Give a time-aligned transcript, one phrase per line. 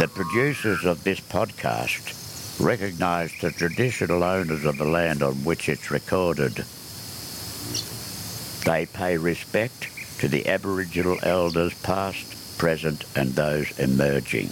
[0.00, 5.90] The producers of this podcast recognise the traditional owners of the land on which it's
[5.90, 6.64] recorded.
[8.64, 9.90] They pay respect
[10.20, 14.48] to the Aboriginal elders past, present and those emerging.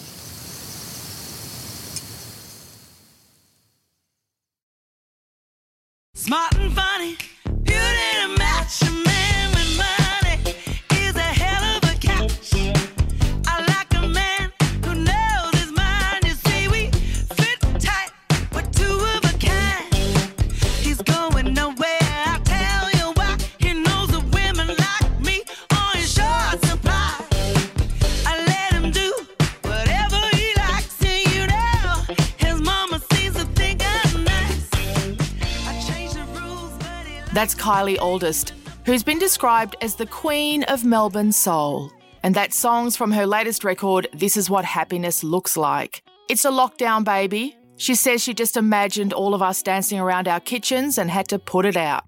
[37.39, 38.51] That's Kylie Auldist,
[38.85, 41.93] who's been described as the Queen of Melbourne Soul.
[42.25, 46.03] And that song's from her latest record, This Is What Happiness Looks Like.
[46.29, 47.57] It's a lockdown baby.
[47.77, 51.39] She says she just imagined all of us dancing around our kitchens and had to
[51.39, 52.03] put it out.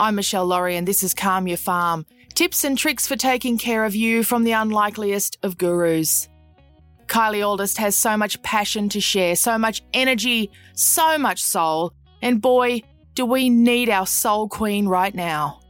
[0.00, 3.84] I'm Michelle Laurie, and this is Calm Your Farm tips and tricks for taking care
[3.84, 6.28] of you from the unlikeliest of gurus.
[7.06, 12.42] Kylie Auldist has so much passion to share, so much energy, so much soul, and
[12.42, 12.82] boy,
[13.16, 15.60] do we need our soul queen right now.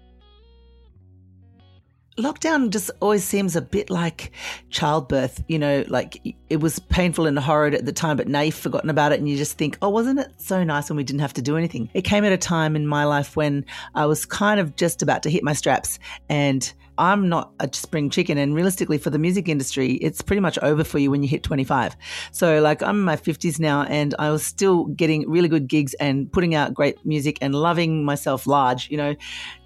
[2.19, 4.32] Lockdown just always seems a bit like
[4.71, 5.43] childbirth.
[5.49, 8.91] You know, like it was painful and horrid at the time, but now you've forgotten
[8.91, 11.34] about it and you just think, oh, wasn't it so nice when we didn't have
[11.34, 11.91] to do anything?
[11.94, 15.22] It came at a time in my life when I was kind of just about
[15.25, 18.38] to hit my straps and I'm not a spring chicken.
[18.38, 21.43] And realistically, for the music industry, it's pretty much over for you when you hit
[21.43, 21.97] 25.
[22.32, 25.94] So, like, I'm in my 50s now, and I was still getting really good gigs
[25.94, 29.15] and putting out great music and loving myself large, you know,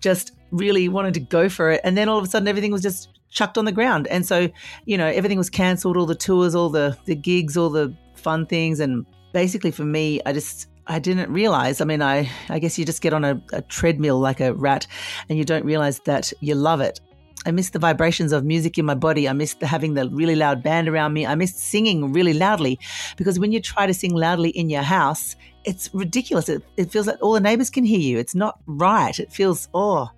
[0.00, 1.80] just really wanted to go for it.
[1.84, 4.06] And then all of a sudden, everything was just chucked on the ground.
[4.08, 4.48] And so,
[4.84, 8.46] you know, everything was cancelled all the tours, all the, the gigs, all the fun
[8.46, 8.80] things.
[8.80, 11.80] And basically, for me, I just, I didn't realize.
[11.80, 14.86] I mean, I, I guess you just get on a, a treadmill like a rat
[15.28, 17.00] and you don't realize that you love it.
[17.46, 19.26] I miss the vibrations of music in my body.
[19.26, 21.24] I miss the, having the really loud band around me.
[21.24, 22.78] I miss singing really loudly
[23.16, 26.50] because when you try to sing loudly in your house, it's ridiculous.
[26.50, 28.18] It, it feels like all the neighbors can hear you.
[28.18, 29.18] It's not right.
[29.18, 30.10] It feels, oh.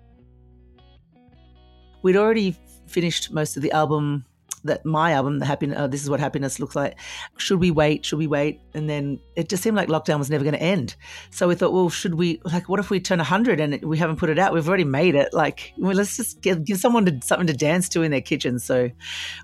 [2.03, 2.55] We'd already
[2.87, 4.25] finished most of the album
[4.65, 6.97] that my album, the happiness, uh, this is what happiness looks like.
[7.37, 8.05] Should we wait?
[8.05, 8.61] Should we wait?
[8.73, 10.95] And then it just seemed like lockdown was never going to end.
[11.31, 12.39] So we thought, well, should we?
[12.45, 14.53] Like, what if we turn hundred and we haven't put it out?
[14.53, 15.33] We've already made it.
[15.33, 18.59] Like, well, let's just give, give someone to, something to dance to in their kitchen.
[18.59, 18.89] So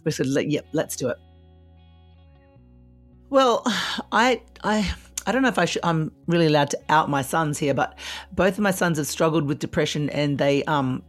[0.06, 1.18] we said, yep, let's do it.
[3.30, 3.64] Well,
[4.12, 4.94] I, I.
[5.28, 8.00] I don't know if I should, I'm really allowed to out my sons here, but
[8.31, 11.03] both of my sons have struggled with depression and they um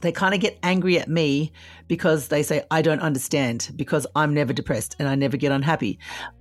[0.00, 1.52] they kind of get angry at me
[1.88, 5.98] because they say I don't understand because I'm never depressed and I never get unhappy.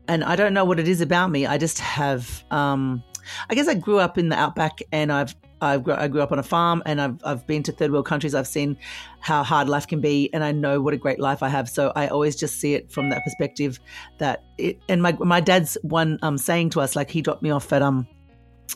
[0.07, 1.45] And I don't know what it is about me.
[1.45, 3.03] I just have um
[3.49, 6.31] I guess I grew up in the outback and I've I grew, I grew up
[6.31, 8.35] on a farm and I've, I've been to third world countries.
[8.35, 8.77] I've seen
[9.19, 11.69] how hard life can be and I know what a great life I have.
[11.69, 13.79] So I always just see it from that perspective
[14.17, 17.51] that it, and my, my dad's one um, saying to us, like he dropped me
[17.51, 18.05] off at, um,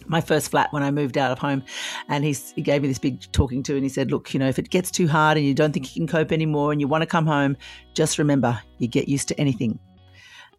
[0.07, 1.63] my first flat when I moved out of home.
[2.07, 4.59] And he gave me this big talking to, and he said, Look, you know, if
[4.59, 7.01] it gets too hard and you don't think you can cope anymore and you want
[7.01, 7.57] to come home,
[7.93, 9.79] just remember you get used to anything.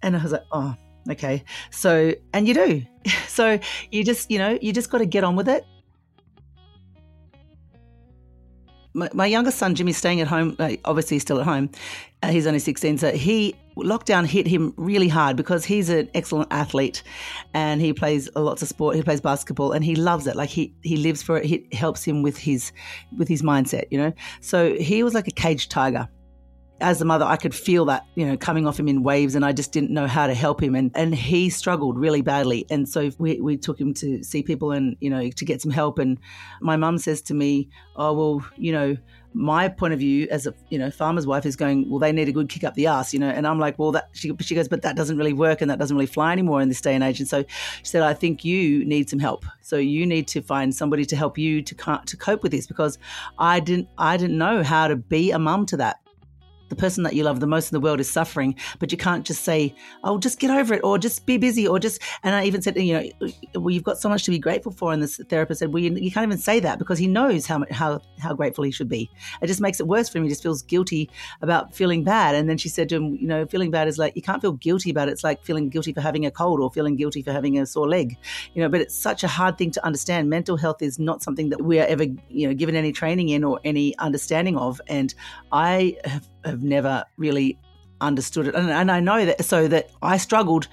[0.02, 0.74] And I was like, Oh,
[1.10, 1.44] okay.
[1.70, 2.82] So, and you do.
[3.28, 3.58] So
[3.90, 5.64] you just, you know, you just got to get on with it.
[8.92, 10.56] My, my youngest son, Jimmy's staying at home.
[10.58, 11.70] uh, Obviously, he's still at home.
[12.22, 12.98] Uh, he's only 16.
[12.98, 17.02] So he, lockdown hit him really hard because he's an excellent athlete
[17.54, 18.96] and he plays lots of sport.
[18.96, 20.36] He plays basketball and he loves it.
[20.36, 21.50] Like he, he lives for it.
[21.50, 22.72] It helps him with his,
[23.16, 24.12] with his mindset, you know?
[24.40, 26.08] So he was like a caged tiger
[26.80, 29.44] as a mother, I could feel that, you know, coming off him in waves and
[29.44, 30.74] I just didn't know how to help him.
[30.74, 32.66] And, and he struggled really badly.
[32.70, 35.70] And so we, we took him to see people and, you know, to get some
[35.70, 35.98] help.
[35.98, 36.18] And
[36.60, 38.96] my mum says to me, oh, well, you know,
[39.32, 42.28] my point of view as a you know farmer's wife is going well they need
[42.28, 44.56] a good kick up the ass you know and i'm like well that she, she
[44.56, 46.96] goes but that doesn't really work and that doesn't really fly anymore in this day
[46.96, 50.26] and age and so she said i think you need some help so you need
[50.26, 51.74] to find somebody to help you to
[52.06, 52.98] to cope with this because
[53.38, 56.00] i didn't i didn't know how to be a mum to that
[56.70, 59.26] the person that you love the most in the world is suffering, but you can't
[59.26, 59.74] just say,
[60.04, 62.00] "Oh, just get over it," or "Just be busy," or just.
[62.22, 64.92] And I even said, you know, well, you've got so much to be grateful for.
[64.92, 67.64] And this therapist said, "Well, you, you can't even say that because he knows how
[67.70, 69.10] how how grateful he should be.
[69.42, 70.24] It just makes it worse for him.
[70.24, 71.10] He just feels guilty
[71.42, 74.14] about feeling bad." And then she said to him, "You know, feeling bad is like
[74.16, 75.12] you can't feel guilty about it.
[75.12, 77.88] It's like feeling guilty for having a cold or feeling guilty for having a sore
[77.88, 78.16] leg.
[78.54, 80.30] You know, but it's such a hard thing to understand.
[80.30, 83.42] Mental health is not something that we are ever you know given any training in
[83.42, 84.80] or any understanding of.
[84.86, 85.14] And
[85.52, 87.58] I have have never really
[88.00, 88.54] understood it.
[88.54, 90.68] And, and I know that, so that I struggled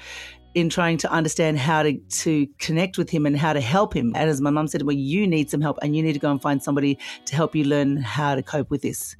[0.54, 4.14] in trying to understand how to, to connect with him and how to help him.
[4.16, 6.31] And as my mum said, well, you need some help and you need to go
[6.31, 9.16] and find somebody to help you learn how to cope with this.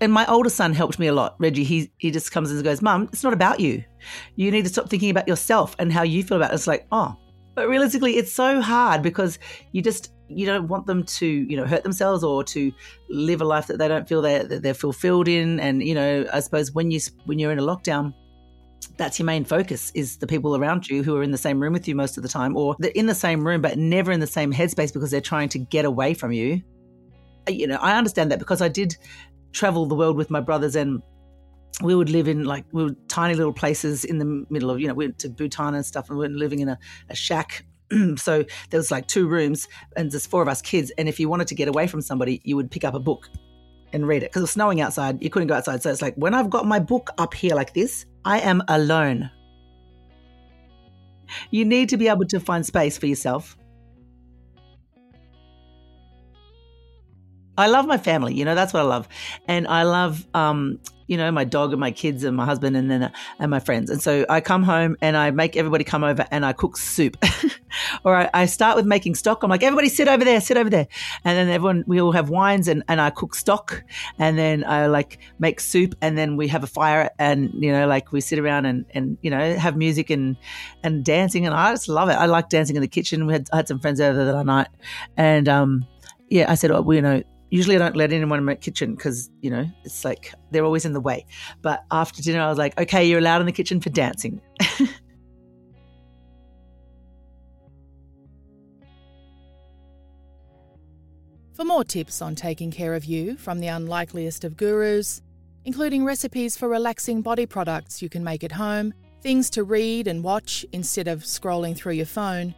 [0.00, 1.36] And my older son helped me a lot.
[1.38, 3.84] Reggie, he, he just comes and goes, Mum, it's not about you.
[4.34, 6.54] You need to stop thinking about yourself and how you feel about it.
[6.54, 7.16] It's like, oh,
[7.54, 9.38] but realistically, it's so hard because
[9.72, 12.72] you just you don't want them to you know hurt themselves or to
[13.10, 15.60] live a life that they don't feel they're, that they're fulfilled in.
[15.60, 18.14] And you know i suppose when you when you're in a lockdown
[18.96, 21.72] that's your main focus is the people around you who are in the same room
[21.72, 24.20] with you most of the time or they're in the same room but never in
[24.20, 26.60] the same headspace because they're trying to get away from you.
[27.48, 28.96] You know i understand that because i did
[29.52, 31.02] travel the world with my brothers and
[31.82, 34.86] we would live in like we were tiny little places in the middle of you
[34.86, 36.78] know we went to bhutan and stuff and we were living in a,
[37.10, 37.64] a shack
[38.16, 40.92] so there was like two rooms and there's four of us kids.
[40.98, 43.28] And if you wanted to get away from somebody, you would pick up a book
[43.92, 45.22] and read it because it was snowing outside.
[45.22, 45.82] You couldn't go outside.
[45.82, 49.30] So it's like when I've got my book up here like this, I am alone.
[51.50, 53.56] You need to be able to find space for yourself.
[57.56, 59.08] I love my family, you know, that's what I love.
[59.46, 62.90] And I love um, you know, my dog and my kids and my husband and
[62.90, 63.90] then uh, and my friends.
[63.90, 67.16] And so I come home and I make everybody come over and I cook soup.
[68.04, 69.42] or I, I, start with making stock.
[69.42, 70.86] I'm like, everybody sit over there, sit over there.
[71.24, 73.84] And then everyone, we all have wines and, and I cook stock
[74.18, 77.86] and then I like make soup and then we have a fire and, you know,
[77.86, 80.36] like we sit around and, and, you know, have music and,
[80.82, 81.44] and dancing.
[81.46, 82.14] And I just love it.
[82.14, 83.26] I like dancing in the kitchen.
[83.26, 84.68] We had, I had some friends over that night
[85.16, 85.86] and, um,
[86.30, 88.94] yeah, I said, oh, well, you know, usually I don't let anyone in my kitchen
[88.94, 91.24] because, you know, it's like they're always in the way.
[91.62, 94.40] But after dinner, I was like, okay, you're allowed in the kitchen for dancing.
[101.54, 105.22] for more tips on taking care of you from the unlikeliest of gurus,
[105.64, 108.92] including recipes for relaxing body products you can make at home,
[109.22, 112.54] things to read and watch instead of scrolling through your phone,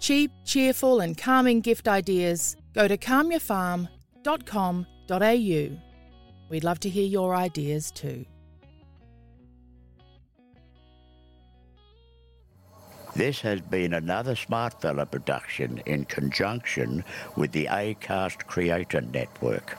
[0.00, 3.88] cheap, cheerful, and calming gift ideas, go to calmyourfarm.com
[4.24, 5.78] smart.com.au.
[6.48, 8.24] We'd love to hear your ideas too.
[13.16, 17.04] This has been another Smartfella production in conjunction
[17.36, 19.78] with the ACAST Creator Network.